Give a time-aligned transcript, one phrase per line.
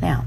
[0.00, 0.24] Now,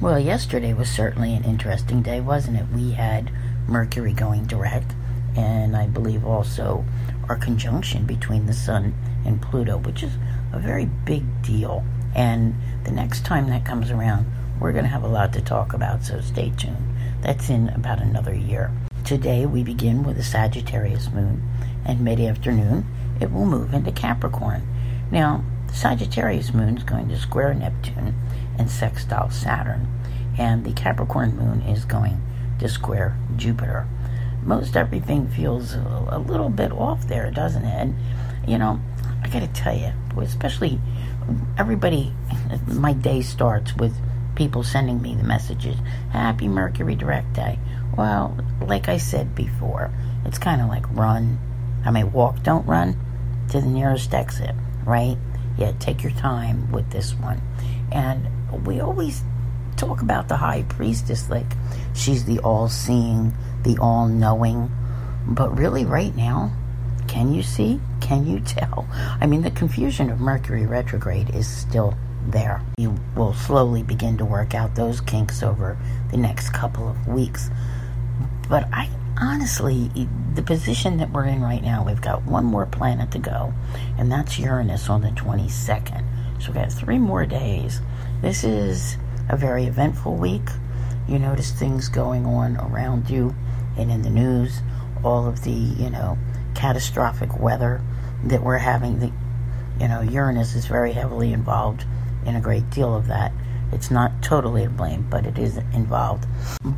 [0.00, 2.66] well, yesterday was certainly an interesting day, wasn't it?
[2.74, 3.30] We had
[3.66, 4.94] Mercury going direct,
[5.36, 6.84] and I believe also
[7.28, 10.12] our conjunction between the Sun and Pluto, which is
[10.52, 11.84] a very big deal.
[12.14, 14.26] And the next time that comes around,
[14.60, 16.76] we're going to have a lot to talk about, so stay tuned.
[17.22, 18.70] That's in about another year.
[19.04, 21.42] Today we begin with a Sagittarius moon,
[21.86, 22.84] and mid afternoon
[23.20, 24.66] it will move into Capricorn.
[25.10, 28.14] Now, the Sagittarius moon is going to square Neptune
[28.58, 29.88] and sextile Saturn,
[30.38, 32.20] and the Capricorn moon is going
[32.58, 33.86] to square Jupiter.
[34.42, 37.94] Most everything feels a, little bit off there, doesn't it?
[38.46, 38.80] You know,
[39.22, 40.78] I got to tell you, especially
[41.58, 42.12] everybody,
[42.66, 43.96] my day starts with
[44.36, 45.76] people sending me the messages
[46.10, 47.58] Happy Mercury Direct Day.
[47.96, 49.90] Well, like I said before,
[50.24, 51.38] it's kind of like run.
[51.86, 52.96] I mean, walk, don't run
[53.50, 55.16] to the nearest exit, right?
[55.56, 57.40] Yeah, take your time with this one.
[57.92, 58.28] And
[58.66, 59.22] we always
[59.76, 61.46] talk about the high priestess like
[61.94, 64.70] she's the all seeing, the all knowing.
[65.26, 66.52] But really, right now,
[67.08, 67.80] can you see?
[68.00, 68.86] Can you tell?
[69.20, 71.94] I mean, the confusion of Mercury retrograde is still
[72.28, 72.62] there.
[72.78, 75.76] You will slowly begin to work out those kinks over
[76.10, 77.50] the next couple of weeks.
[78.48, 79.90] But I honestly,
[80.34, 83.52] the position that we're in right now, we've got one more planet to go,
[83.98, 86.04] and that's Uranus on the 22nd.
[86.40, 87.80] So we've got three more days.
[88.20, 88.96] This is
[89.28, 90.48] a very eventful week.
[91.08, 93.34] You notice things going on around you
[93.76, 94.60] and in the news,
[95.04, 96.18] all of the, you know,
[96.54, 97.80] catastrophic weather
[98.24, 98.98] that we're having.
[98.98, 99.12] The,
[99.80, 101.84] you know, Uranus is very heavily involved
[102.24, 103.32] in a great deal of that.
[103.72, 106.26] It's not totally to blame, but it is involved.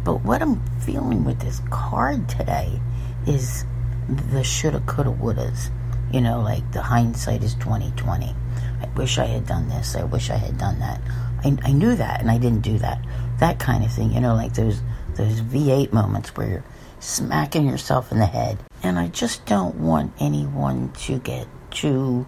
[0.04, 2.80] But what I'm feeling with this card today
[3.26, 3.64] is
[4.08, 5.70] the shoulda, coulda, wouldas.
[6.12, 8.34] You know, like the hindsight is 2020.
[8.80, 9.94] I wish I had done this.
[9.94, 11.00] I wish I had done that.
[11.44, 13.04] I, I knew that, and I didn't do that.
[13.38, 14.12] That kind of thing.
[14.12, 14.80] You know, like those
[15.16, 16.64] those V8 moments where you're
[17.00, 18.58] smacking yourself in the head.
[18.82, 22.26] And I just don't want anyone to get too,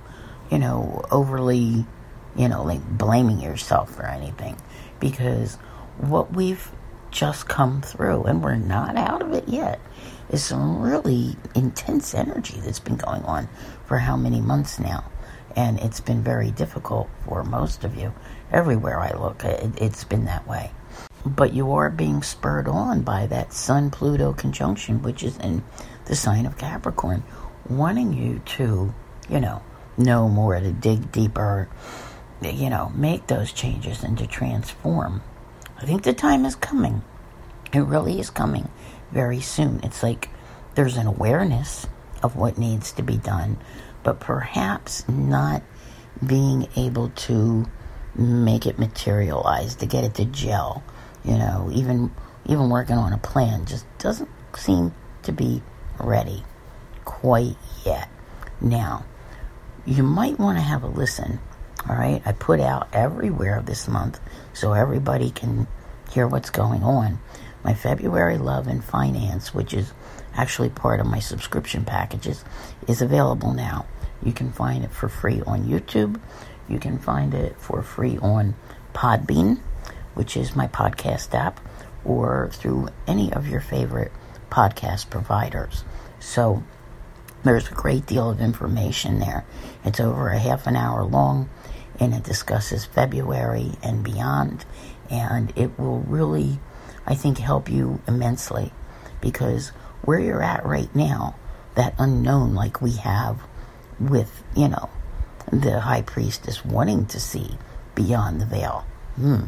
[0.51, 1.87] you know, overly
[2.37, 4.57] you know, like blaming yourself for anything
[4.99, 5.57] because
[5.99, 6.71] what we've
[7.11, 9.81] just come through and we're not out of it yet
[10.31, 13.49] is some really intense energy that's been going on
[13.87, 15.05] for how many months now.
[15.57, 18.15] And it's been very difficult for most of you.
[18.53, 20.71] Everywhere I look, it, it's been that way.
[21.27, 25.65] But you are being spurred on by that Sun Pluto conjunction, which is in
[26.05, 27.25] the sign of Capricorn,
[27.69, 28.95] wanting you to,
[29.29, 29.61] you know,
[29.99, 31.69] know more, to dig deeper,
[32.43, 35.23] you know, make those changes and to transform.
[35.79, 37.03] I think the time is coming.
[37.73, 38.69] It really is coming
[39.13, 39.81] very soon.
[39.83, 40.29] It's like
[40.75, 41.87] there's an awareness
[42.23, 43.59] of what needs to be done,
[44.03, 45.63] but perhaps not
[46.25, 47.67] being able to
[48.15, 50.83] make it materialize, to get it to gel.
[51.25, 52.11] You know, even
[52.47, 55.63] even working on a plan just doesn't seem to be
[55.99, 56.45] ready
[57.05, 58.09] quite yet.
[58.61, 59.05] Now,
[59.87, 61.41] you might want to have a listen
[61.89, 64.21] all right, I put out everywhere this month
[64.53, 65.67] so everybody can
[66.11, 67.19] hear what's going on.
[67.65, 69.93] My February Love and Finance, which is
[70.35, 72.45] actually part of my subscription packages,
[72.87, 73.87] is available now.
[74.23, 76.21] You can find it for free on YouTube.
[76.69, 78.55] You can find it for free on
[78.93, 79.61] Podbean,
[80.15, 81.61] which is my podcast app,
[82.05, 84.13] or through any of your favorite
[84.51, 85.85] podcast providers.
[86.19, 86.63] So
[87.43, 89.45] there's a great deal of information there.
[89.85, 91.49] It's over a half an hour long
[92.01, 94.65] and it discusses February and beyond.
[95.11, 96.59] And it will really,
[97.07, 98.73] I think, help you immensely
[99.21, 99.69] because
[100.03, 101.37] where you're at right now,
[101.75, 103.41] that unknown like we have
[104.01, 104.89] with, you know,
[105.53, 107.59] the high priestess wanting to see
[107.95, 108.87] beyond the veil.
[109.17, 109.45] Hmm.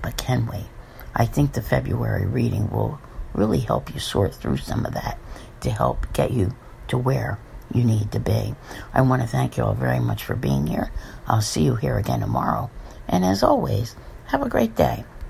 [0.00, 0.66] But can we?
[1.14, 3.00] I think the February reading will
[3.34, 5.18] really help you sort through some of that
[5.60, 6.54] to help get you
[6.88, 7.38] to where
[7.74, 8.54] you need to be.
[8.92, 10.90] I want to thank you all very much for being here.
[11.26, 12.70] I'll see you here again tomorrow.
[13.08, 13.96] And as always,
[14.26, 15.04] have a great day.